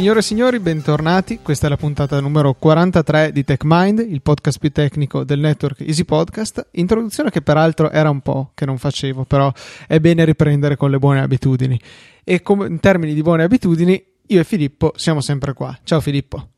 [0.00, 1.40] Signore e signori, bentornati.
[1.42, 6.04] Questa è la puntata numero 43 di TechMind, il podcast più tecnico del network Easy
[6.04, 6.68] Podcast.
[6.70, 9.52] Introduzione che peraltro era un po' che non facevo, però
[9.86, 11.78] è bene riprendere con le buone abitudini.
[12.24, 15.78] E com- in termini di buone abitudini, io e Filippo siamo sempre qua.
[15.84, 16.48] Ciao Filippo.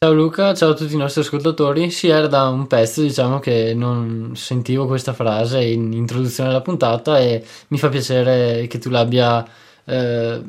[0.00, 1.90] Ciao Luca, ciao a tutti i nostri ascoltatori.
[1.90, 7.18] Sì, era da un pezzo, diciamo, che non sentivo questa frase in introduzione alla puntata
[7.18, 9.42] e mi fa piacere che tu l'abbia
[9.86, 10.42] eh,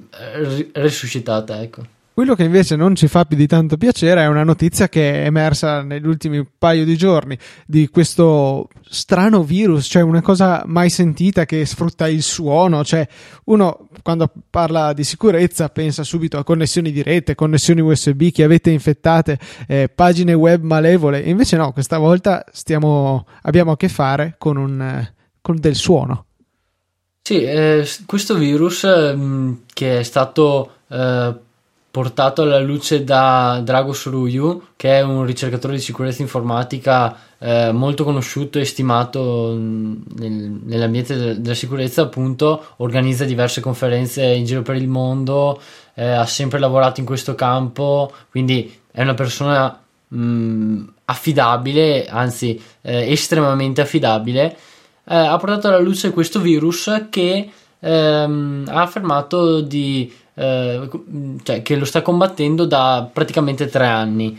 [0.73, 1.93] risuscitata, ecco.
[2.15, 5.25] Quello che invece non ci fa più di tanto piacere è una notizia che è
[5.25, 11.43] emersa negli ultimi paio di giorni di questo strano virus, cioè una cosa mai sentita
[11.43, 13.05] che sfrutta il suono, cioè
[13.47, 18.69] uno quando parla di sicurezza pensa subito a connessioni di rete, connessioni USB che avete
[18.69, 24.55] infettate, eh, pagine web malevole, invece no, questa volta stiamo, abbiamo a che fare con,
[24.55, 25.05] un,
[25.41, 26.27] con del suono.
[27.21, 31.43] Sì, eh, questo virus eh, che è stato eh,
[31.95, 38.03] portato alla luce da Dragos Ruyu, che è un ricercatore di sicurezza informatica eh, molto
[38.03, 44.75] conosciuto e stimato nel, nell'ambiente de- della sicurezza, appunto, organizza diverse conferenze in giro per
[44.75, 45.57] il mondo,
[45.93, 53.09] eh, ha sempre lavorato in questo campo, quindi è una persona mh, affidabile, anzi eh,
[53.09, 54.57] estremamente affidabile.
[55.05, 60.89] Eh, ha portato alla luce questo virus che ehm, ha affermato di eh,
[61.43, 64.37] cioè, che lo sta combattendo da praticamente tre anni.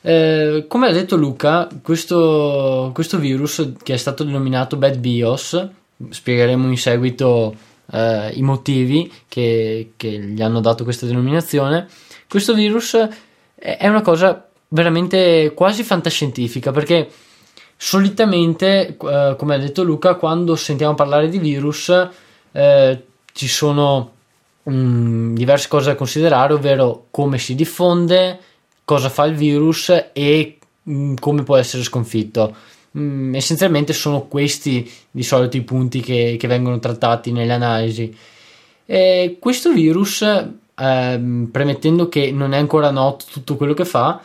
[0.00, 5.68] Eh, come ha detto Luca, questo, questo, virus che è stato denominato Bad BIOS,
[6.08, 7.54] spiegheremo in seguito
[7.92, 11.86] eh, i motivi che, che, gli hanno dato questa denominazione.
[12.28, 12.96] Questo virus
[13.54, 17.08] è una cosa veramente quasi fantascientifica perché
[17.76, 22.08] solitamente, eh, come ha detto Luca, quando sentiamo parlare di virus
[22.52, 24.12] eh, ci sono
[24.62, 28.38] mh, mm, diverse cose da considerare, ovvero come si diffonde,
[28.84, 32.54] cosa fa il virus e mh, mm, come può essere sconfitto.
[32.98, 38.14] Mm, essenzialmente sono questi di solito i punti che, che vengono trattati nelle analisi.
[38.84, 44.20] E questo virus, eh, premettendo che non è ancora noto tutto quello che fa,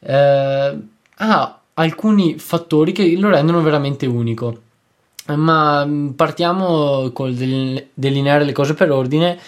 [0.00, 0.78] eh,
[1.16, 4.60] ha alcuni fattori che lo rendono veramente unico.
[5.26, 9.38] Ma partiamo col delineare le cose per ordine.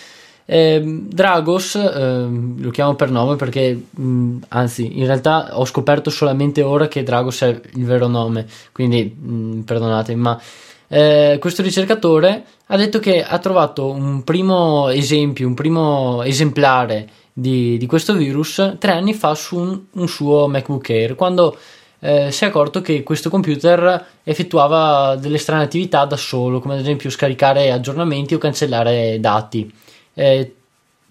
[0.47, 2.27] Eh, Dragos, eh,
[2.59, 7.41] lo chiamo per nome perché, mh, anzi, in realtà ho scoperto solamente ora che Dragos
[7.43, 10.41] è il vero nome, quindi mh, perdonatemi, ma
[10.89, 17.79] eh, questo ricercatore ha detto che ha trovato un primo esempio, un primo esemplare di,
[17.79, 21.57] di questo virus tre anni fa su un, un suo MacBook Air, quando
[22.01, 26.81] eh, si è accorto che questo computer effettuava delle strane attività da solo, come ad
[26.81, 29.73] esempio scaricare aggiornamenti o cancellare dati
[30.15, 30.55] eh,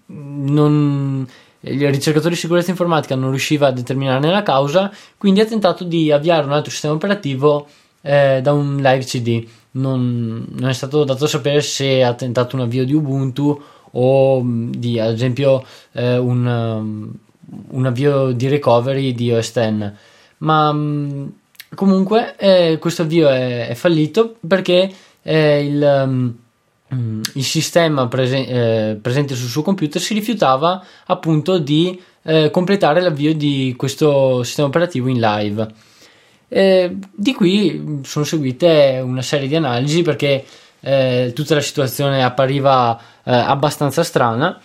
[0.06, 1.26] non,
[1.60, 6.10] il ricercatore di sicurezza informatica non riusciva a determinarne la causa, quindi ha tentato di
[6.12, 7.66] avviare un altro sistema operativo
[8.02, 9.46] eh, da un live CD.
[9.72, 13.60] Non, non, è stato dato sapere se ha tentato un avvio di Ubuntu
[13.96, 17.12] o di ad esempio eh, un, um,
[17.70, 19.92] un, avvio di recovery di OS X.
[20.38, 21.32] Ma um,
[21.74, 24.92] comunque eh, questo avvio è, è, fallito perché
[25.22, 26.42] eh, il.
[26.94, 33.00] Mm, il sistema prese- eh, presente sul suo computer si rifiutava appunto di eh, completare
[33.00, 35.66] l'avvio di questo sistema operativo in live.
[36.48, 40.44] Eh, di qui sono seguite una serie di analisi perché
[40.80, 44.60] eh, tutta la situazione appariva eh, abbastanza strana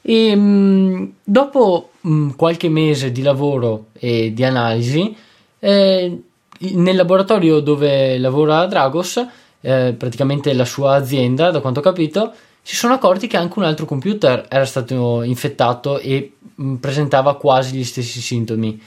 [0.00, 5.14] e mh, mm, dopo mh, mm, qualche mese di lavoro e di analisi
[5.58, 6.20] eh,
[6.58, 9.26] nel laboratorio dove lavora Dragos
[9.66, 12.32] eh, praticamente la sua azienda, da quanto ho capito,
[12.62, 17.76] si sono accorti che anche un altro computer era stato infettato e mm, presentava quasi
[17.76, 18.80] gli stessi sintomi.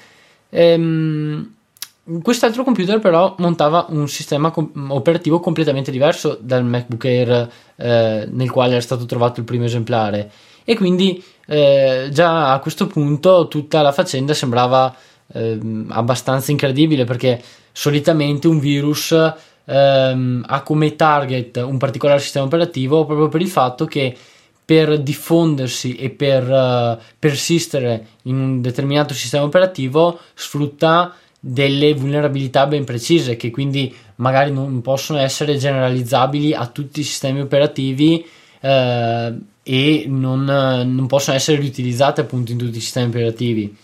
[0.50, 1.54] Ehm,
[2.22, 4.54] quest'altro computer però montava un sistema
[4.88, 10.32] operativo completamente diverso dal MacBook Air eh, nel quale era stato trovato il primo esemplare
[10.64, 14.96] e quindi eh, già a questo punto tutta la faccenda sembrava
[15.34, 15.60] eh,
[15.90, 19.14] abbastanza incredibile perché solitamente un virus
[19.70, 24.16] ehm, ha come target un particolare sistema operativo proprio per il fatto che
[24.66, 32.84] per diffondersi e per uh, persistere in un determinato sistema operativo sfrutta delle vulnerabilità ben
[32.84, 38.24] precise che quindi magari non possono essere generalizzabili a tutti i sistemi operativi
[38.60, 39.34] eh,
[39.64, 43.76] e non, non, possono essere riutilizzate appunto in tutti i sistemi operativi.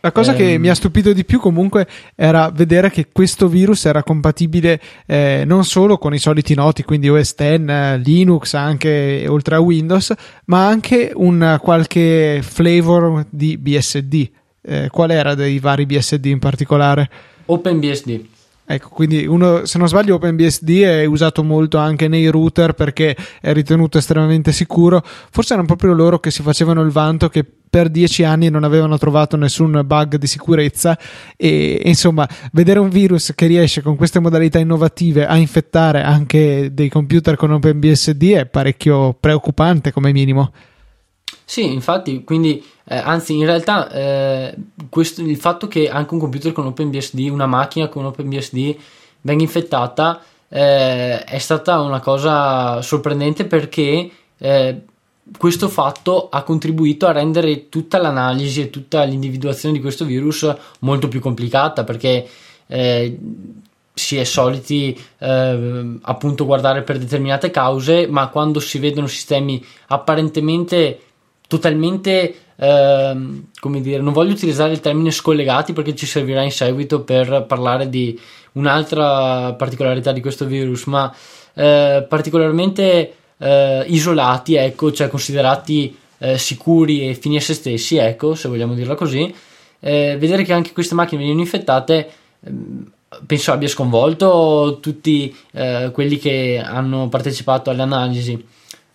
[0.00, 0.60] La cosa che Ehm.
[0.60, 5.64] mi ha stupito di più comunque era vedere che questo virus era compatibile eh, non
[5.64, 10.12] solo con i soliti noti, quindi OS X, Linux, anche oltre a Windows,
[10.46, 14.30] ma anche un qualche flavor di BSD.
[14.60, 17.10] Eh, qual era dei vari BSD in particolare?
[17.46, 18.24] OpenBSD.
[18.70, 23.52] Ecco, quindi uno, se non sbaglio, OpenBSD è usato molto anche nei router perché è
[23.54, 25.02] ritenuto estremamente sicuro.
[25.02, 28.98] Forse erano proprio loro che si facevano il vanto che per dieci anni non avevano
[28.98, 30.98] trovato nessun bug di sicurezza
[31.36, 36.88] e insomma vedere un virus che riesce con queste modalità innovative a infettare anche dei
[36.88, 40.52] computer con OpenBSD è parecchio preoccupante come minimo.
[41.44, 44.54] Sì, infatti, quindi, eh, anzi, in realtà, eh,
[44.90, 48.76] questo, il fatto che anche un computer con OpenBSD, una macchina con OpenBSD
[49.22, 54.82] venga infettata, eh, è stata una cosa sorprendente perché eh,
[55.36, 61.08] questo fatto ha contribuito a rendere tutta l'analisi e tutta l'individuazione di questo virus molto
[61.08, 62.26] più complicata perché
[62.66, 63.18] eh,
[63.92, 71.00] si è soliti eh, appunto guardare per determinate cause, ma quando si vedono sistemi apparentemente
[71.48, 77.02] totalmente ehm, come dire, non voglio utilizzare il termine scollegati perché ci servirà in seguito
[77.02, 78.18] per parlare di
[78.52, 81.12] un'altra particolarità di questo virus, ma
[81.54, 88.34] eh, particolarmente eh, isolati, ecco, cioè considerati eh, sicuri e fini a se stessi, ecco,
[88.34, 89.32] se vogliamo dirla così,
[89.80, 92.10] eh, vedere che anche queste macchine venivano infettate
[92.44, 92.90] ehm,
[93.26, 98.44] penso abbia sconvolto tutti eh, quelli che hanno partecipato alle analisi.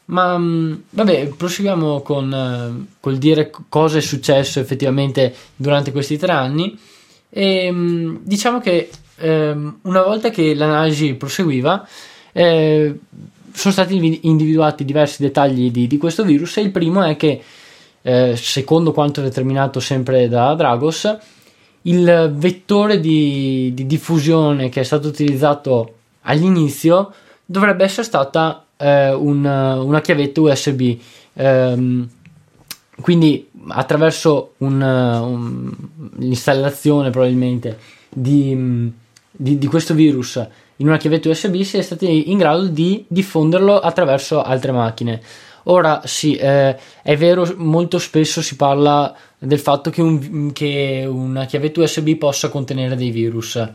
[0.06, 6.32] Ma mh, vabbè, proseguiamo con eh, col dire cosa è successo effettivamente durante questi tre
[6.32, 6.78] anni.
[7.30, 11.88] E mh, diciamo che ehm, una volta che l'analisi proseguiva,
[12.32, 13.00] eh,
[13.54, 16.58] sono stati individuati diversi dettagli di, di questo virus.
[16.58, 17.42] E il primo è che,
[18.02, 21.18] eh, secondo quanto determinato sempre da Dragos,
[21.84, 27.14] il vettore di, di diffusione che è stato utilizzato all'inizio
[27.46, 30.98] dovrebbe essere stata eh, un- una chiavetta USB.
[31.34, 32.10] Ehm,
[33.02, 35.72] quindi attraverso un- un-
[36.18, 37.78] l'installazione probabilmente
[38.10, 38.92] di,
[39.32, 40.46] di- di questo virus
[40.84, 45.22] in una chiavetta USB si è stati in grado di diffonderlo attraverso altre macchine.
[45.64, 51.46] Ora sì, eh, è vero, molto spesso si parla del fatto che, un- che una
[51.46, 53.66] chiavetta USB possa contenere dei virus.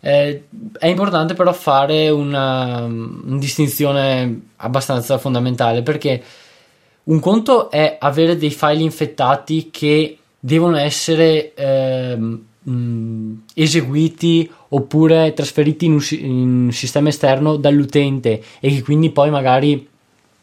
[0.00, 0.44] Eh,
[0.78, 6.22] è importante però fare una, una distinzione abbastanza fondamentale perché
[7.04, 15.86] un conto è avere dei file infettati che devono essere ehm, mh, eseguiti oppure trasferiti
[15.86, 19.88] in un, in un sistema esterno dall'utente e che quindi poi magari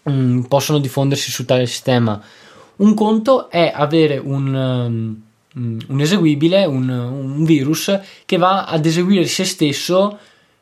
[0.03, 2.21] mh, possono diffondersi su tale sistema.
[2.77, 5.21] Un conto è avere un, um,
[5.57, 10.17] mm, un eseguibile, un, un virus che va ad eseguire se stesso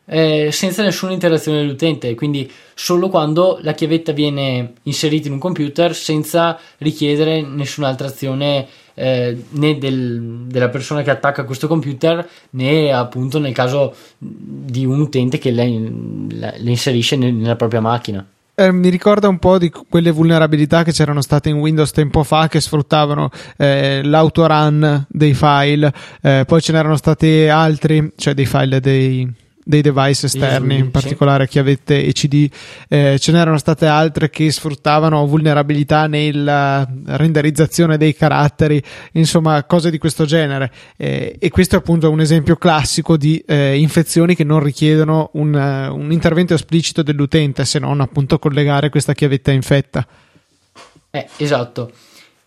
[0.05, 5.95] eh, senza nessuna interazione dell'utente, quindi solo quando la chiavetta viene inserita in un computer
[5.95, 13.39] senza richiedere nessun'altra azione eh, né del- della persona che attacca questo computer né appunto
[13.39, 15.67] nel caso di un utente che le,
[16.29, 18.25] le- inserisce nel- nella propria macchina.
[18.55, 22.47] Eh, mi ricorda un po' di quelle vulnerabilità che c'erano state in Windows tempo fa
[22.47, 25.91] che sfruttavano eh, l'autorun dei file,
[26.21, 29.27] eh, poi ce n'erano stati altri, cioè dei file dei,
[29.63, 32.49] dei device esterni, in particolare chiavette e CD.
[32.87, 38.81] Eh, ce n'erano state altre che sfruttavano vulnerabilità nella renderizzazione dei caratteri,
[39.13, 40.71] insomma, cose di questo genere.
[40.97, 45.55] Eh, e questo è appunto un esempio classico di eh, infezioni che non richiedono un,
[45.55, 50.05] eh, un intervento esplicito dell'utente, se non appunto collegare questa chiavetta infetta.
[51.11, 51.91] Eh, esatto.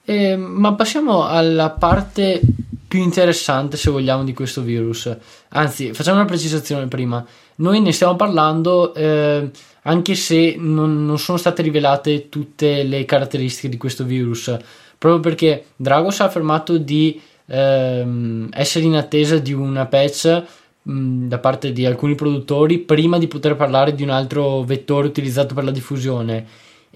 [0.08, 2.40] Eh, ma passiamo alla parte
[2.86, 5.14] più interessante, se vogliamo, di questo virus.
[5.48, 7.26] Anzi, facciamo una precisazione prima.
[7.56, 9.50] Noi ne stiamo parlando eh,
[9.82, 14.56] anche se non, non sono state rivelate tutte le caratteristiche di questo virus,
[14.96, 20.42] proprio perché Dragos ha affermato di ehm, essere in attesa di una patch
[20.82, 25.52] mh, da parte di alcuni produttori prima di poter parlare di un altro vettore utilizzato
[25.52, 26.46] per la diffusione.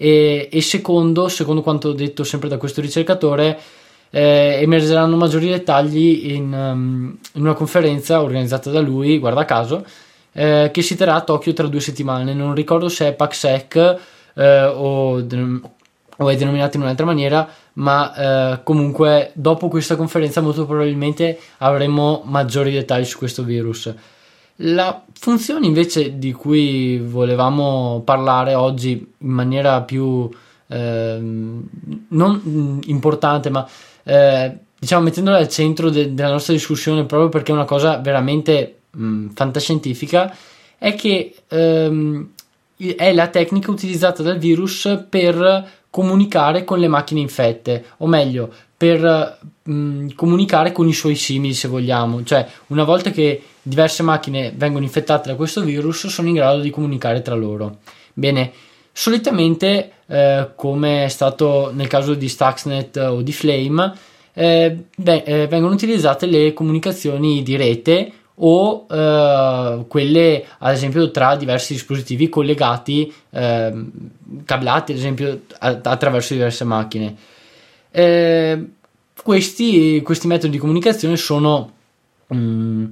[0.03, 3.55] E, e secondo, secondo quanto detto sempre da questo ricercatore,
[4.09, 9.85] eh, emergeranno maggiori dettagli in, um, in una conferenza organizzata da lui, guarda caso,
[10.31, 12.33] eh, che si terrà a Tokyo tra due settimane.
[12.33, 13.99] Non ricordo se è PAXEC
[14.33, 20.65] eh, o, o è denominato in un'altra maniera, ma eh, comunque dopo questa conferenza molto
[20.65, 23.93] probabilmente avremo maggiori dettagli su questo virus.
[24.63, 30.29] La funzione invece di cui volevamo parlare oggi in maniera più
[30.67, 31.63] ehm,
[32.09, 33.67] non mm, importante, ma
[34.03, 38.81] eh, diciamo mettendola al centro de- della nostra discussione proprio perché è una cosa veramente
[38.91, 40.35] mh, fantascientifica,
[40.77, 42.29] è che ehm,
[42.95, 49.39] è la tecnica utilizzata dal virus per comunicare con le macchine infette, o meglio, per
[49.63, 52.23] mh, comunicare con i suoi simili, se vogliamo.
[52.23, 56.69] Cioè, una volta che diverse macchine vengono infettate da questo virus, sono in grado di
[56.69, 57.77] comunicare tra loro.
[58.13, 58.51] Bene,
[58.91, 63.93] solitamente, eh, come è stato nel caso di Stuxnet o di Flame,
[64.33, 68.11] eh, beh, eh, vengono utilizzate le comunicazioni di rete
[68.43, 73.85] o eh, quelle ad esempio tra diversi dispositivi collegati eh,
[74.45, 77.15] cablati ad esempio attraverso diverse macchine
[77.91, 78.65] eh,
[79.21, 81.73] questi, questi, metodi di comunicazione sono
[82.33, 82.85] mm,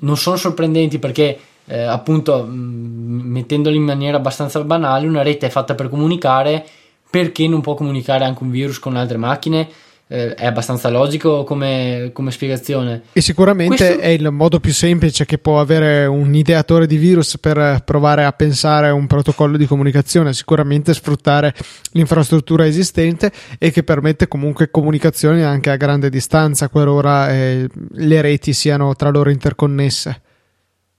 [0.00, 5.50] non sono sorprendenti perché eh, appunto mm, mettendoli in maniera abbastanza banale una rete è
[5.50, 6.66] fatta per comunicare
[7.10, 9.68] perché non può comunicare anche un virus con altre macchine
[10.08, 13.02] eh, è abbastanza logico come, come, spiegazione.
[13.12, 14.00] E sicuramente Questo...
[14.00, 18.32] è il modo più semplice che può avere un ideatore di virus per provare a
[18.32, 21.54] pensare a un protocollo di comunicazione, sicuramente sfruttare
[21.92, 28.52] l'infrastruttura esistente e che permette comunque comunicazioni anche a grande distanza, qualora eh, le reti
[28.54, 30.22] siano tra loro interconnesse.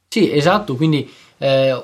[0.08, 1.84] Sì, esatto, quindi eh,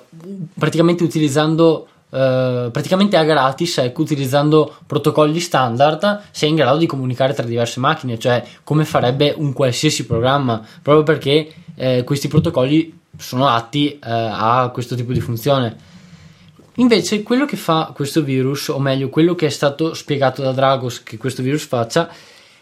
[0.58, 7.34] praticamente utilizzando eh, praticamente a gratis, ecco, utilizzando protocolli standard, sei in grado di comunicare
[7.34, 13.48] tra diverse macchine, cioè come farebbe un qualsiasi programma, proprio perché eh, questi protocolli sono
[13.48, 15.76] atti eh, a questo tipo di funzione.
[16.76, 21.04] Invece, quello che fa questo virus, o meglio, quello che è stato spiegato da Dragos
[21.04, 22.10] che questo virus faccia,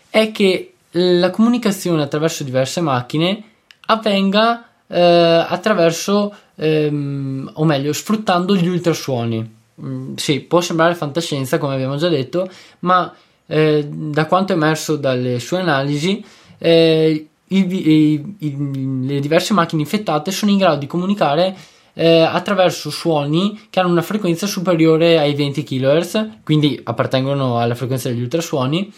[0.10, 3.44] è che la comunicazione attraverso diverse macchine
[3.86, 9.62] avvenga eh, attraverso ehm, o meglio, sfruttando gli ultrasuoni.
[9.82, 12.48] Mm, sì, può sembrare fantascienza, come abbiamo già detto,
[12.80, 13.12] ma
[13.48, 16.24] eh, da quanto emerso dalle sue analisi,
[16.60, 21.56] eh, i, i, i, le diverse macchine infettate sono in grado di comunicare
[21.94, 28.10] eh, attraverso suoni che hanno una frequenza superiore ai 20 kHz, quindi appartengono alla frequenza
[28.10, 28.92] degli ultrasuoni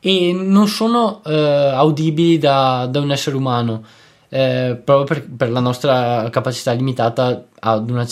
[0.00, 3.84] e non sono eh, audibili da, da un essere umano
[4.34, 8.04] eh, proprio per, per, la nostra capacità limitata ad una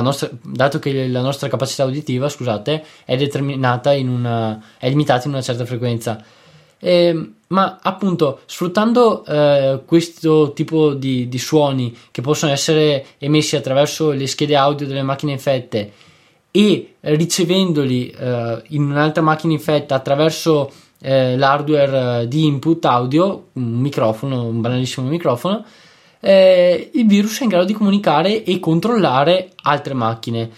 [0.00, 5.34] nostra, dato che la nostra capacità uditiva, scusate, è determinata in una, è limitata in
[5.34, 6.24] una certa frequenza.
[6.78, 14.12] Eh, ma appunto sfruttando eh, questo tipo di, di, suoni che possono essere emessi attraverso
[14.12, 15.92] le schede audio delle macchine infette
[16.50, 23.80] e ricevendoli eh, in un'altra macchina infetta attraverso eh, l'hardware eh, di input audio, un
[23.80, 25.64] microfono, un banalissimo microfono,
[26.20, 30.50] eh, il virus è in grado di comunicare e controllare altre macchine.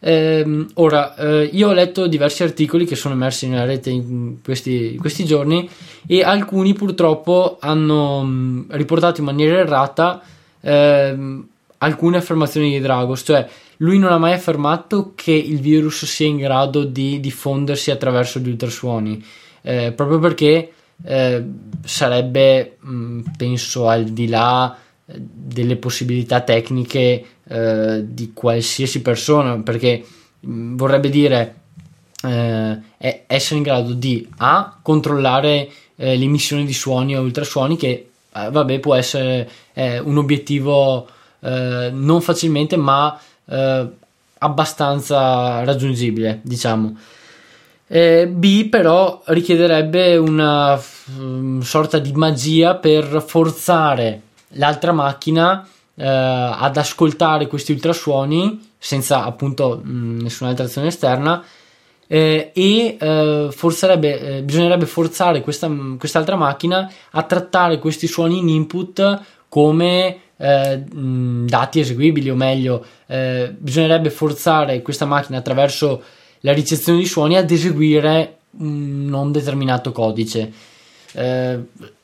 [0.00, 1.14] Eh, ora,
[1.50, 5.68] io ho letto diversi articoli che sono emersi nella rete in questi, in questi giorni
[6.06, 10.22] e alcuni purtroppo hanno mh, mm, riportato in maniera errata
[10.60, 11.16] eh,
[11.78, 16.36] alcune affermazioni di Dragos, cioè lui non ha mai affermato che il virus sia in
[16.36, 19.24] grado di diffondersi attraverso gli ultrasuoni
[19.68, 20.72] eh, proprio perché
[21.04, 21.44] eh,
[21.84, 29.58] sarebbe, mh, mm, penso, al di là eh, delle possibilità tecniche eh, di qualsiasi persona,
[29.58, 30.02] perché
[30.40, 31.54] mh, mm, vorrebbe dire
[32.22, 32.78] eh,
[33.26, 38.94] essere in grado di A, controllare eh, l'emissione di suoni o ultrasuoni che vabbè può
[38.94, 39.48] essere
[40.04, 41.08] un obiettivo
[41.40, 43.18] non facilmente ma
[44.38, 46.94] abbastanza raggiungibile diciamo
[47.88, 50.80] eh, B però richiederebbe una
[51.16, 59.80] um, sorta di magia per forzare l'altra macchina eh, ad ascoltare questi ultrasuoni senza appunto
[59.82, 61.42] mh, mm, nessun'altra azione esterna
[62.06, 68.48] eh, e eh, forzerebbe, eh, bisognerebbe forzare questa, quest'altra macchina a trattare questi suoni in
[68.48, 76.02] input come eh, mh, dati eseguibili o meglio eh, bisognerebbe forzare questa macchina attraverso
[76.40, 80.52] la ricezione di suoni ad eseguire un non determinato codice.
[81.12, 81.58] Eh,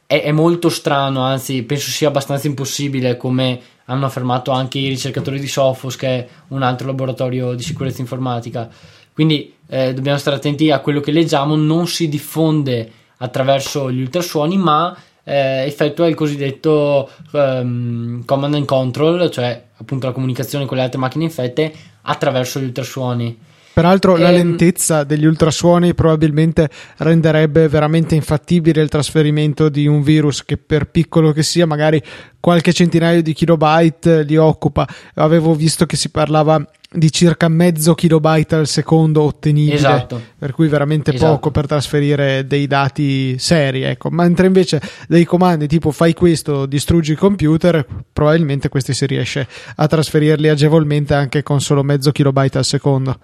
[0.06, 5.40] è, è, molto strano, anzi penso sia abbastanza impossibile come hanno affermato anche i ricercatori
[5.40, 8.68] di Sophos che è un altro laboratorio di sicurezza informatica.
[9.12, 14.56] Quindi eh, dobbiamo stare attenti a quello che leggiamo, non si diffonde attraverso gli ultrasuoni
[14.56, 20.82] ma eh, effettua il cosiddetto um, command and control, cioè appunto la comunicazione con le
[20.82, 21.72] altre macchine infette
[22.02, 23.38] attraverso gli ultrasuoni.
[23.74, 24.20] Peraltro, e...
[24.20, 30.56] la ehm, lentezza degli ultrasuoni probabilmente renderebbe veramente infattibile il trasferimento di un virus che,
[30.56, 32.00] per piccolo che sia, magari
[32.38, 34.86] qualche centinaio di kilobyte li occupa.
[35.14, 40.20] Avevo visto che si parlava di circa mezzo kilobyte al secondo ottenibile, esatto.
[40.38, 41.32] per cui veramente esatto.
[41.32, 44.08] poco per trasferire dei dati seri, ecco.
[44.10, 49.86] mentre invece dei comandi tipo fai questo, distruggi il computer, probabilmente questi si riesce a
[49.88, 53.18] trasferirli agevolmente anche con solo mezzo kilobyte al secondo.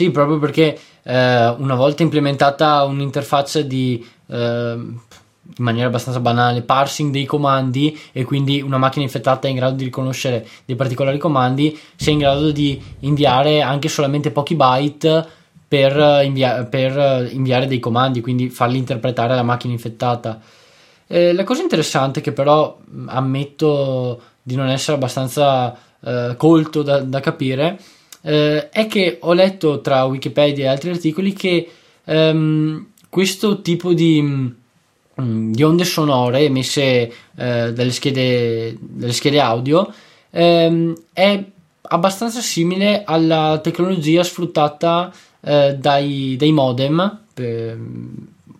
[0.00, 4.98] Sì, proprio perché eh, una volta implementata un'interfaccia di eh, in
[5.58, 9.84] maniera abbastanza banale parsing dei comandi e quindi una macchina infettata è in grado di
[9.84, 15.26] riconoscere dei particolari comandi, sei in grado di inviare anche solamente pochi byte
[15.68, 20.40] per, invia- per inviare dei comandi, quindi farli interpretare alla macchina infettata.
[21.08, 27.20] Eh, la cosa interessante che però ammetto di non essere abbastanza eh, colto da, da
[27.20, 27.78] capire
[28.22, 31.68] eh, è che ho letto tra Wikipedia e altri articoli che
[32.04, 34.58] ehm, questo tipo di
[35.20, 39.92] Mm, di onde sonore emesse eh, dalle, schede, dalle, schede, audio
[40.30, 41.44] ehm, è
[41.82, 47.78] abbastanza simile alla tecnologia sfruttata eh, dai, dai, modem per,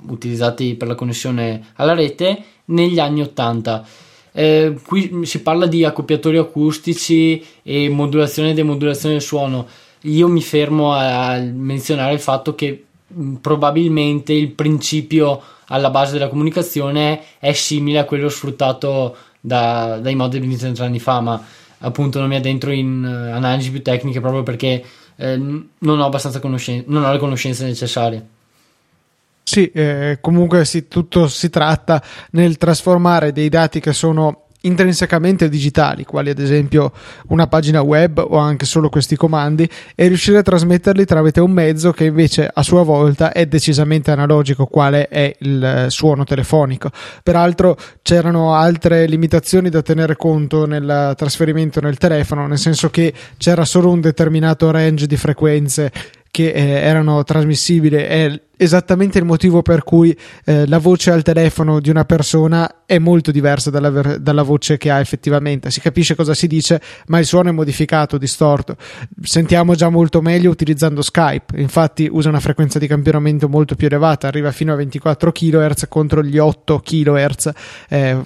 [0.09, 3.87] utilizzati per la connessione alla rete negli anni 80.
[4.33, 9.67] Eh, qui si parla di accoppiatori acustici e modulazione e demodulazione del suono.
[10.03, 16.29] Io mi fermo a menzionare il fatto che mh, probabilmente il principio alla base della
[16.29, 21.43] comunicazione è simile a quello sfruttato da, dai modem di 30 anni fa, ma
[21.79, 24.85] appunto non mi addentro in uh, analisi più tecniche proprio perché
[25.17, 28.27] eh, non ho abbastanza conoscenze, non ho le conoscenze necessarie.
[29.43, 36.05] Sì, eh, comunque sì, tutto si tratta nel trasformare dei dati che sono intrinsecamente digitali,
[36.05, 36.93] quali ad esempio
[37.29, 41.93] una pagina web o anche solo questi comandi, e riuscire a trasmetterli tramite un mezzo
[41.93, 46.91] che invece a sua volta è decisamente analogico, quale è il suono telefonico.
[47.23, 53.65] Peraltro c'erano altre limitazioni da tenere conto nel trasferimento nel telefono, nel senso che c'era
[53.65, 55.91] solo un determinato range di frequenze
[56.31, 61.81] che eh, erano trasmissibili è esattamente il motivo per cui eh, la voce al telefono
[61.81, 65.71] di una persona è molto diversa dalla, dalla, voce che ha effettivamente.
[65.71, 68.77] Si capisce cosa si dice, ma il suono è modificato, distorto.
[69.23, 74.29] Sentiamo già molto meglio utilizzando Skype, infatti usa una frequenza di campionamento molto più elevata,
[74.29, 77.51] arriva fino a 24 kHz contro gli 8 kHz.
[77.89, 78.19] Eh,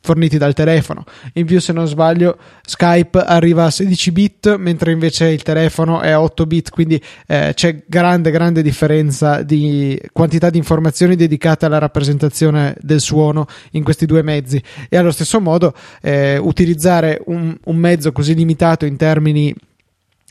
[0.00, 1.04] forniti dal telefono.
[1.34, 6.10] In più, se non sbaglio, Skype arriva a 16 bit, mentre invece il telefono è
[6.10, 11.78] a 8 bit, quindi eh, c'è grande, grande differenza di quantità di informazioni dedicate alla
[11.78, 14.62] rappresentazione del suono in questi due mezzi.
[14.88, 19.54] E allo stesso modo, eh, utilizzare un, un mezzo così limitato in termini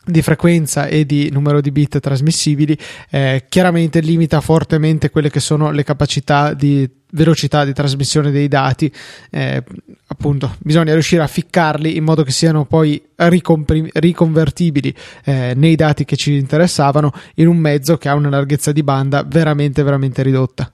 [0.05, 2.75] di frequenza e di numero di bit trasmissibili
[3.11, 8.91] eh, chiaramente limita fortemente quelle che sono le capacità di velocità di trasmissione dei dati
[9.31, 9.63] eh,
[10.07, 14.93] appunto bisogna riuscire a ficcarli in modo che siano poi ricomprim- riconvertibili
[15.23, 19.23] eh, nei dati che ci interessavano in un mezzo che ha una larghezza di banda
[19.23, 20.71] veramente veramente ridotta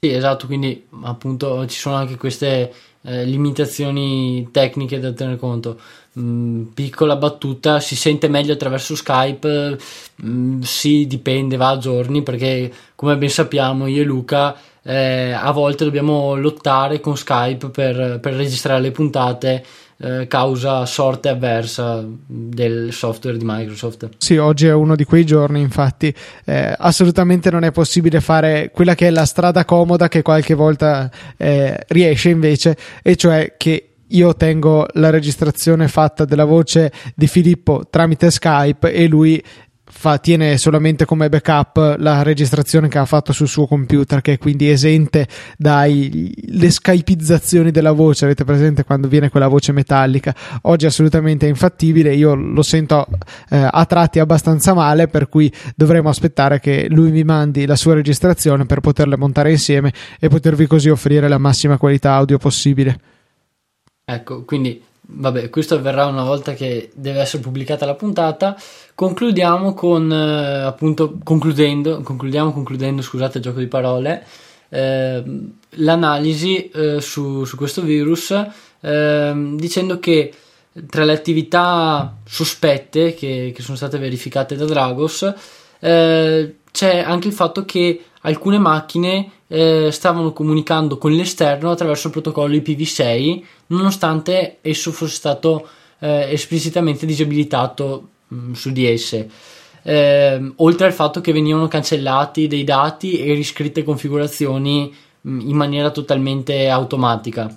[0.00, 5.78] sì esatto quindi appunto ci sono anche queste eh, limitazioni tecniche da tener conto
[6.18, 9.78] Mm, piccola battuta, si sente meglio attraverso Skype?
[10.24, 15.50] Mm, sì, dipende, va a giorni perché come ben sappiamo io e Luca eh, a
[15.52, 19.64] volte dobbiamo lottare con Skype per, per registrare le puntate
[19.98, 24.08] eh, causa sorte avversa del software di Microsoft.
[24.18, 26.12] Sì, oggi è uno di quei giorni, infatti
[26.44, 31.10] eh, assolutamente non è possibile fare quella che è la strada comoda che qualche volta
[31.36, 37.86] eh, riesce invece, e cioè che io tengo la registrazione fatta della voce di Filippo
[37.88, 39.42] tramite Skype e lui
[39.94, 44.38] fa, tiene solamente come backup la registrazione che ha fatto sul suo computer, che è
[44.38, 45.28] quindi esente
[45.58, 48.24] dalle skypizzazioni della voce.
[48.24, 50.34] Avete presente quando viene quella voce metallica?
[50.62, 52.14] Oggi è assolutamente infattibile.
[52.14, 53.06] Io lo sento
[53.50, 57.94] eh, a tratti abbastanza male, per cui dovremo aspettare che lui mi mandi la sua
[57.94, 62.98] registrazione per poterle montare insieme e potervi così offrire la massima qualità audio possibile.
[64.04, 64.82] Ecco, quindi
[65.14, 68.56] vabbè, questo avverrà una volta che deve essere pubblicata la puntata.
[68.94, 74.24] Concludiamo con eh, appunto concludendo, concludiamo concludendo, scusate il gioco di parole,
[74.68, 75.22] eh,
[75.76, 78.34] l'analisi eh, su, su, questo virus
[78.80, 80.32] ehm, dicendo che
[80.88, 85.30] tra le attività sospette che, che sono state verificate da Dragos
[85.78, 92.12] eh, c'è anche il fatto che alcune macchine eh, stavano comunicando con l'esterno attraverso il
[92.14, 93.42] protocollo IPv6
[93.72, 99.28] nonostante esso fosse stato eh, esplicitamente disabilitato mh, mm, su di esse.
[99.84, 105.90] eh, oltre al fatto che venivano cancellati dei dati e riscritte configurazioni mh, in maniera
[105.90, 107.54] totalmente automatica.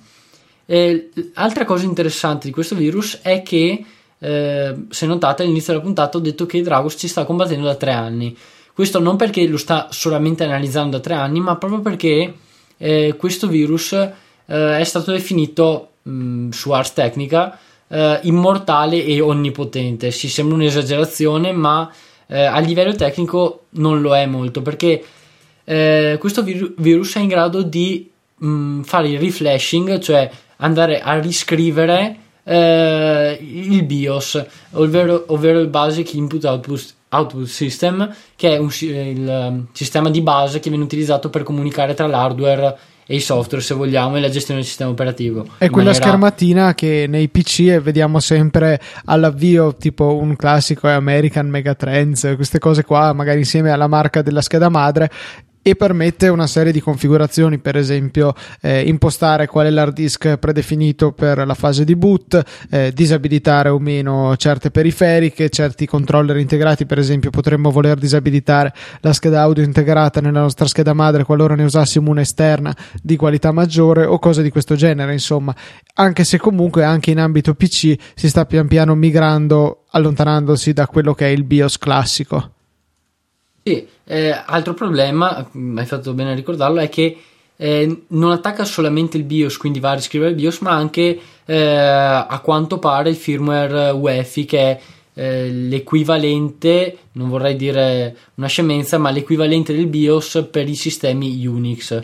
[0.65, 3.86] E, altra cosa interessante di questo virus è che,
[4.17, 7.91] eh, se notate all'inizio della puntata ho detto che Dragos ci sta combattendo da tre
[7.91, 8.36] anni.
[8.73, 12.34] Questo non perché lo sta solamente analizzando da tre anni, ma proprio perché
[12.78, 14.13] eh, questo virus eh,
[14.78, 20.11] è stato definito mh, su Ars Technica eh, immortale e onnipotente.
[20.11, 21.91] Si sembra un'esagerazione, ma
[22.27, 25.03] eh, a livello tecnico non lo è molto perché
[25.63, 31.19] eh, questo vir- virus è in grado di mh, fare il reflashing, cioè andare a
[31.19, 38.69] riscrivere eh, il BIOS, ovvero, ovvero il Basic Input Output, Output System, che è un,
[38.81, 43.63] il um, sistema di base che viene utilizzato per comunicare tra l'hardware e i software
[43.63, 45.45] se vogliamo e la gestione del sistema operativo.
[45.57, 45.93] È quella maniera...
[45.93, 52.83] schermatina che nei PC vediamo sempre all'avvio, tipo un classico è American Megatrends, queste cose
[52.83, 55.09] qua, magari insieme alla marca della scheda madre
[55.67, 61.12] e permette una serie di configurazioni, per esempio eh, impostare qual è l'hard disk predefinito
[61.12, 66.99] per la fase di boot, eh, disabilitare o meno certe periferiche, certi controller integrati, per
[66.99, 72.12] esempio potremmo voler disabilitare la scheda audio integrata nella nostra scheda madre qualora ne usassimo
[72.12, 75.56] una esterna di qualità maggiore o cose di questo genere, insomma,
[75.95, 81.15] anche se comunque anche in ambito PC si sta pian piano migrando allontanandosi da quello
[81.15, 82.51] che è il BIOS classico.
[83.63, 87.17] Sì, eh, altro problema, mm, hai fatto bene a ricordarlo, è che
[87.57, 91.57] eh, non attacca solamente il BIOS, quindi va a riscrivere il BIOS, ma anche eh,
[91.57, 94.79] a quanto pare il firmware UEFI che è
[95.13, 102.03] eh, l'equivalente, non vorrei dire una scemenza, ma l'equivalente del BIOS per i sistemi Unix.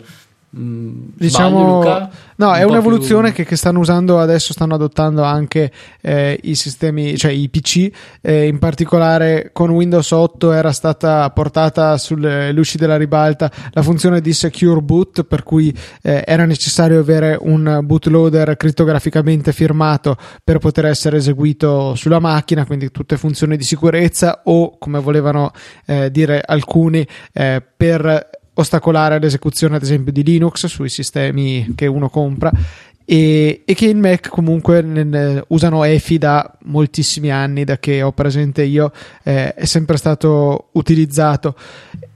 [0.54, 2.10] Mm, diciamo, Luca?
[2.36, 3.36] no, è un'evoluzione più...
[3.36, 7.90] che, che, stanno usando adesso, stanno adottando anche eh, i sistemi, cioè i PC.
[8.20, 14.20] Eh, in particolare con Windows 8 era stata portata sulle luci della ribalta la funzione
[14.20, 20.84] di Secure Boot, per cui eh, era necessario avere un bootloader crittograficamente firmato per poter
[20.84, 25.50] essere eseguito sulla macchina, quindi tutte funzioni di sicurezza o, come volevano
[25.86, 32.08] eh, dire alcuni, eh, per ostacolare l'esecuzione ad esempio di Linux sui sistemi che uno
[32.10, 32.50] compra
[33.04, 38.12] e, e che in Mac comunque ne, usano EFI da moltissimi anni da che ho
[38.12, 41.54] presente io eh, è sempre stato utilizzato.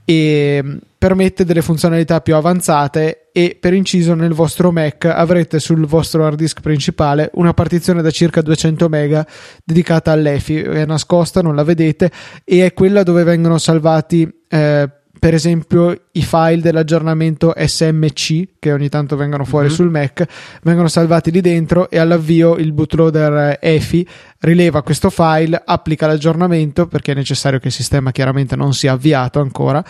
[0.04, 5.84] E mm, permette delle funzionalità più avanzate e per inciso nel vostro Mac avrete sul
[5.86, 9.26] vostro hard disk principale una partizione da circa 200 mega
[9.64, 10.62] dedicata all'EFI.
[10.62, 12.10] È nascosta non la vedete
[12.44, 18.88] e è quella dove vengono salvati eh, per esempio i file dell'aggiornamento SMC che ogni
[18.88, 19.74] tanto vengono fuori mm-hmm.
[19.74, 20.26] sul Mac
[20.62, 24.06] vengono salvati lì dentro e all'avvio il bootloader EFI
[24.40, 29.40] rileva questo file, applica l'aggiornamento perché è necessario che il sistema chiaramente non sia avviato
[29.40, 29.84] ancora,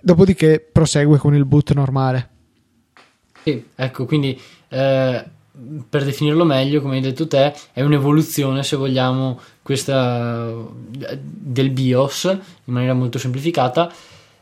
[0.00, 2.28] dopodiché prosegue con il boot normale.
[3.42, 4.38] Sì, ecco, quindi
[4.68, 5.24] eh,
[5.88, 10.50] per definirlo meglio, come hai detto te, è un'evoluzione, se vogliamo, questa
[11.12, 12.24] del BIOS
[12.64, 13.92] in maniera molto semplificata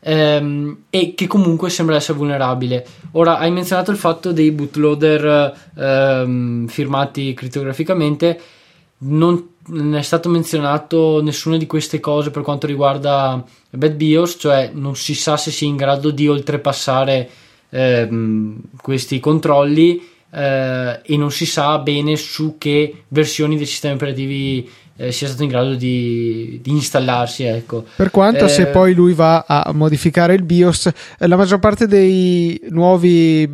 [0.07, 2.87] ehm, e che comunque sembra essere vulnerabile.
[3.13, 8.41] Ora, hai menzionato il fatto dei bootloader ehm, firmati crittograficamente,
[8.99, 9.49] non
[9.95, 15.15] è stato menzionato nessuna di queste cose per quanto riguarda Bad BIOS, cioè non si
[15.15, 17.29] sa se sia in grado di oltrepassare
[17.71, 24.71] ehm, questi controlli eh, e non si sa bene su che versioni dei sistemi operativi
[24.97, 27.45] eh, sia stato in grado di, di installarsi.
[27.45, 27.85] Ecco.
[27.95, 31.87] Per quanto eh, se poi lui va a modificare il BIOS, eh, la maggior parte
[31.87, 33.49] dei nuovi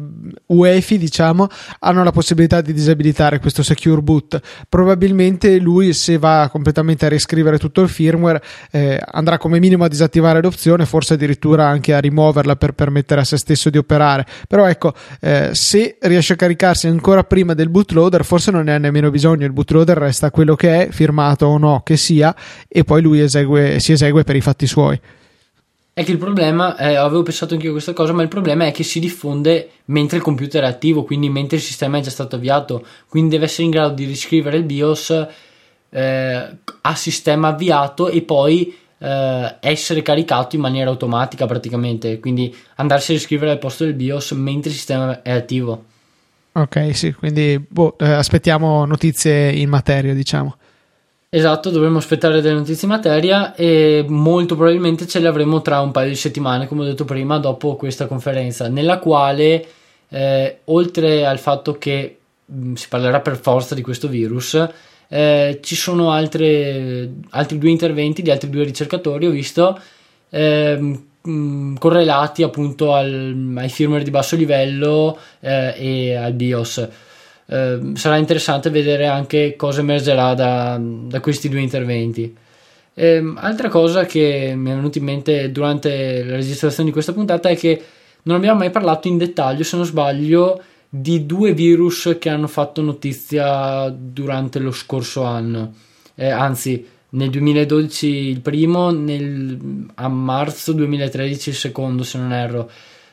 [0.46, 1.48] UEFI, diciamo,
[1.80, 4.40] hanno la possibilità di disabilitare questo secure boot.
[4.68, 9.88] Probabilmente lui, se va completamente a riscrivere tutto il firmware, eh, andrà come minimo a
[9.88, 14.26] disattivare l'opzione, forse addirittura anche a rimuoverla per permettere a se stesso di operare.
[14.46, 18.78] Però ecco, eh, se riesce a caricarsi ancora prima del bootloader, forse non ne ha
[18.78, 19.44] nemmeno bisogno.
[19.44, 22.34] Il bootloader resta quello che è, firmato firmato o no che sia,
[22.68, 25.00] e poi lui esegue, si esegue per i fatti suoi.
[25.94, 28.66] È che il problema, eh, avevo pensato anche io a questa cosa, ma il problema
[28.66, 32.10] è che si diffonde mentre il computer è attivo, quindi mentre il sistema è già
[32.10, 35.26] stato avviato, quindi deve essere in grado di riscrivere il BIOS
[35.90, 43.10] eh, a sistema avviato e poi eh, essere caricato in maniera automatica praticamente, quindi andarsi
[43.10, 45.84] a riscrivere al posto del BIOS mentre il sistema è attivo.
[46.52, 50.56] Ok, sì, quindi boh, eh, aspettiamo notizie in materia, diciamo.
[51.34, 55.90] Esatto, dovremmo aspettare delle notizie in materia e molto probabilmente ce le avremo tra un
[55.90, 59.66] paio di settimane, come ho detto prima, dopo questa conferenza, nella quale,
[60.10, 64.62] eh, oltre al fatto che mh, mm, si parlerà per forza di questo virus,
[65.08, 69.80] eh, ci sono altre, altri due interventi di altri due ricercatori, ho visto,
[70.28, 76.88] ehm, correlati appunto al, ai firmware di basso livello eh, e al BIOS.
[77.52, 82.34] Eh, sarà interessante vedere anche cosa emergerà da, da questi due interventi.
[82.94, 87.50] Eh, altra cosa che mi è venuta in mente durante la registrazione di questa puntata
[87.50, 87.82] è che
[88.22, 92.80] non abbiamo mai parlato in dettaglio, se non sbaglio, di due virus che hanno fatto
[92.80, 95.74] notizia durante lo scorso anno.
[96.14, 102.70] Eh, anzi, nel 2012 il primo, nel, a marzo 2013 il secondo, se non erro.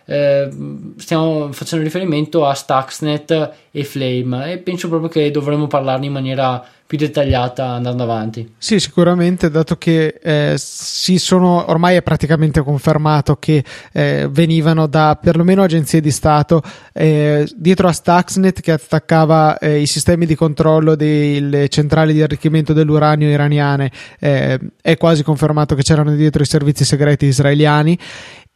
[0.09, 0.49] Eh,
[0.97, 6.65] stiamo facendo riferimento a Stuxnet e Flame e penso proprio che dovremmo parlarne in maniera
[6.89, 8.53] più dettagliata andando avanti.
[8.57, 15.15] Sì, sicuramente, dato che eh, si sono ormai è praticamente confermato che eh, venivano da
[15.21, 20.95] perlomeno agenzie di Stato eh, dietro a Stuxnet che attaccava eh, i sistemi di controllo
[20.95, 26.85] delle centrali di arricchimento dell'uranio iraniane, eh, è quasi confermato che c'erano dietro i servizi
[26.85, 27.99] segreti israeliani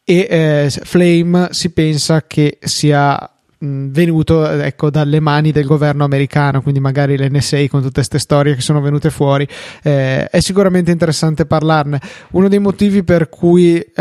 [0.04, 3.28] e eh, Flame si pensa che sia
[3.66, 8.62] venuto ecco, dalle mani del governo americano, quindi magari l'NSA con tutte queste storie che
[8.62, 9.48] sono venute fuori.
[9.82, 12.02] Eh, è sicuramente interessante parlarne.
[12.32, 13.94] Uno dei motivi per cui eh,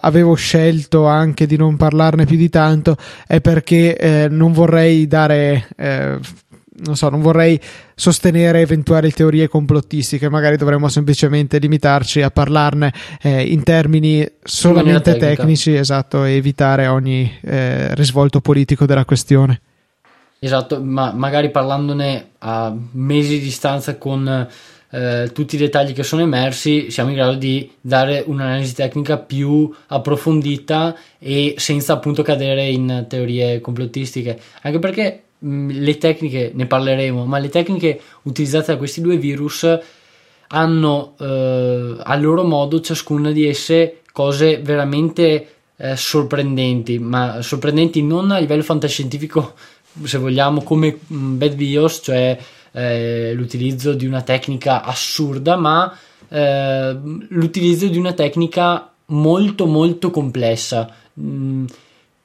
[0.00, 5.68] avevo scelto anche di non parlarne più di tanto è perché eh, non vorrei dare
[5.76, 6.18] eh,
[6.76, 7.60] non so, non vorrei
[7.94, 15.74] sostenere eventuali teorie complottistiche, magari dovremmo semplicemente limitarci a parlarne eh, in termini solamente tecnici,
[15.74, 19.60] esatto, e evitare ogni eh, risvolto politico della questione.
[20.40, 24.48] Esatto, ma magari parlandone a mesi di distanza con
[24.90, 29.72] eh, tutti i dettagli che sono emersi, siamo in grado di dare un'analisi tecnica più
[29.86, 34.38] approfondita e senza appunto cadere in teorie complottistiche.
[34.62, 39.78] Anche perché le tecniche, ne parleremo, ma le tecniche utilizzate da questi due virus
[40.48, 48.30] hanno eh, a loro modo ciascuna di esse cose veramente eh, sorprendenti, ma sorprendenti non
[48.30, 49.54] a livello fantascientifico,
[50.04, 52.38] se vogliamo, come mm, Bad BIOS, cioè
[52.72, 55.96] eh, l'utilizzo di una tecnica assurda, ma
[56.28, 56.96] eh,
[57.28, 61.64] l'utilizzo di una tecnica molto molto complessa, mm,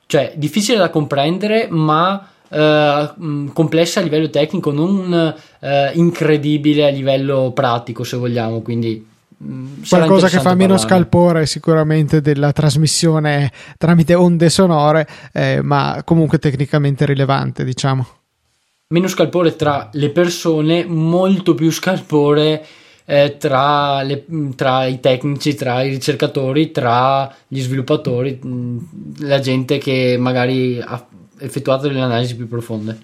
[0.06, 7.52] cioè difficile da comprendere, ma Uh, complessa a livello tecnico, non uh, incredibile a livello
[7.54, 8.62] pratico, se vogliamo.
[8.62, 9.06] Quindi
[9.44, 16.40] mm, qualcosa che fa meno scalpore sicuramente della trasmissione tramite onde sonore, eh, ma comunque
[16.40, 18.08] tecnicamente rilevante, diciamo.
[18.88, 22.66] Meno scalpore tra le persone, molto più scalpore
[23.06, 28.78] eh, tra, le, tra, i tecnici, tra i ricercatori, tra gli sviluppatori, mm,
[29.20, 31.06] la gente che magari ha
[31.40, 32.98] effettuato delle analisi più profonde.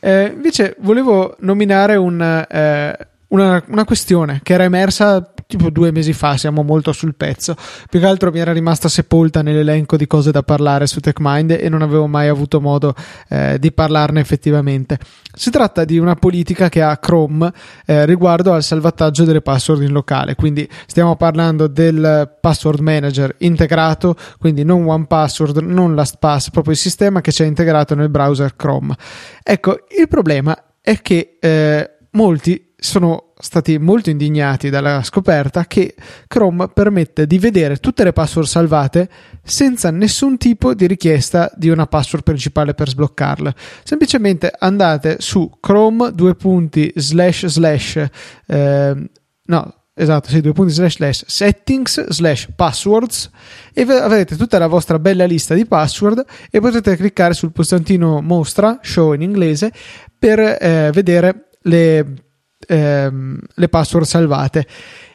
[0.00, 2.96] Eh, invece volevo nominare un, eh,
[3.28, 7.54] una, una, questione che era emersa tipo due mesi fa, siamo molto sul pezzo.
[7.90, 11.68] Più che altro mi era rimasta sepolta nell'elenco di cose da parlare su TechMind e
[11.68, 12.94] non avevo mai avuto modo
[13.28, 14.98] eh, di parlarne effettivamente.
[15.34, 17.52] Si tratta di una politica che ha Chrome
[17.84, 24.16] eh, riguardo al salvataggio delle password in locale, quindi stiamo parlando del password manager integrato,
[24.38, 28.96] quindi non one password, non LastPass, proprio il sistema che c'è integrato nel browser Chrome.
[29.42, 35.94] Ecco, il problema è che eh, molti sono stati molto indignati dalla scoperta che
[36.28, 39.08] Chrome permette di vedere tutte le password salvate
[39.42, 43.54] senza nessun tipo di richiesta di una password principale per sbloccarle.
[43.82, 48.06] Semplicemente andate su Chrome due punti slash slash
[48.46, 49.10] eh,
[49.44, 53.28] no esatto, sì, due punti slash slash settings slash passwords
[53.72, 58.78] e avrete tutta la vostra bella lista di password e potete cliccare sul pulsantino mostra,
[58.82, 59.72] show in inglese,
[60.16, 62.30] per eh, vedere le
[62.66, 64.66] ehm, le password salvate.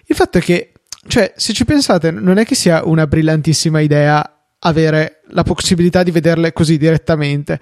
[0.06, 0.74] Il fatto è che,
[1.08, 6.12] cioè, se ci pensate, non è che sia una brillantissima idea avere la possibilità di
[6.12, 7.60] vederle così direttamente.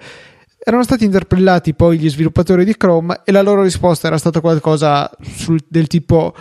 [0.58, 5.10] Erano stati interpellati poi gli sviluppatori di Chrome e la loro risposta era stata qualcosa
[5.22, 6.34] sul, del tipo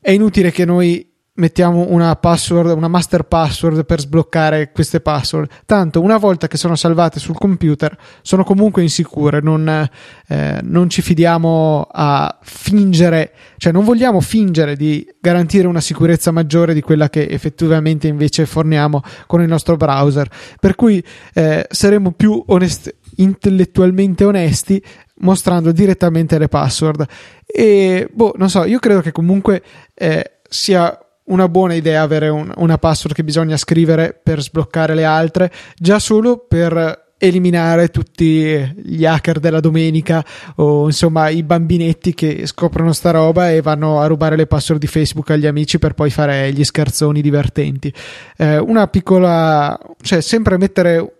[0.00, 5.50] è inutile che noi mettiamo una password, una master password per sbloccare queste password.
[5.66, 9.88] Tanto una volta che sono salvate sul computer sono comunque insicure, non,
[10.28, 16.72] eh, non ci fidiamo a fingere, cioè non vogliamo fingere di garantire una sicurezza maggiore
[16.72, 20.28] di quella che effettivamente invece forniamo con il nostro browser.
[20.60, 24.82] Per cui eh, saremo più onesti, intellettualmente onesti
[25.16, 27.06] mostrando direttamente le password.
[27.46, 29.62] E boh, non so, io credo che comunque
[29.94, 35.04] eh, sia una buona idea avere un, una password che bisogna scrivere per sbloccare le
[35.04, 40.24] altre, già solo per eliminare tutti gli hacker della domenica
[40.56, 44.86] o insomma i bambinetti che scoprono sta roba e vanno a rubare le password di
[44.86, 47.92] Facebook agli amici per poi fare gli scherzoni divertenti.
[48.36, 51.13] Eh, una piccola, cioè sempre mettere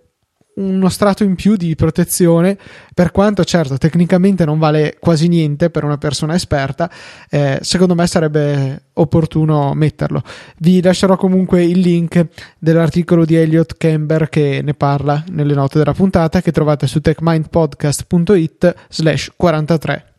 [0.57, 2.57] uno strato in più di protezione,
[2.95, 6.91] per quanto certo tecnicamente non vale quasi niente per una persona esperta,
[7.29, 10.23] eh, secondo me sarebbe opportuno metterlo.
[10.59, 12.27] Vi lascerò comunque il link
[12.59, 18.75] dell'articolo di Elliot Camber che ne parla nelle note della puntata che trovate su techmindpodcast.it
[18.89, 20.13] slash 43.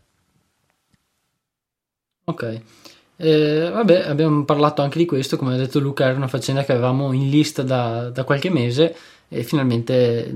[2.26, 2.62] Ok.
[3.18, 6.74] Eh, vabbè, abbiamo parlato anche di questo, come ha detto Luca, era una faccenda che
[6.74, 8.96] avevamo in lista da, da qualche mese
[9.28, 10.34] e finalmente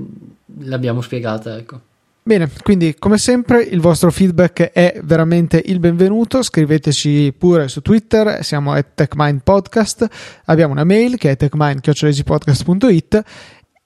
[0.62, 1.56] l'abbiamo spiegata.
[1.56, 1.80] Ecco.
[2.22, 8.44] Bene, quindi come sempre il vostro feedback è veramente il benvenuto, scriveteci pure su Twitter,
[8.44, 10.06] siamo at TechMindPodcast,
[10.44, 13.22] abbiamo una mail che è techmind.it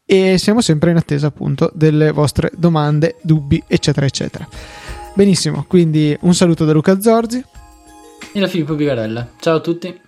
[0.04, 4.46] e siamo sempre in attesa appunto delle vostre domande, dubbi, eccetera, eccetera.
[5.14, 7.42] Benissimo, quindi un saluto da Luca Zorzi
[8.32, 9.28] e da Filippo Bigarella.
[9.38, 10.03] Ciao a tutti.